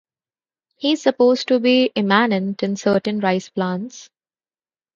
He 0.77 0.93
is 0.93 1.03
supposed 1.03 1.47
to 1.49 1.59
be 1.59 1.91
immanent 1.93 2.63
in 2.63 2.75
certain 2.75 3.19
rice 3.19 3.49
plants. 3.49 4.09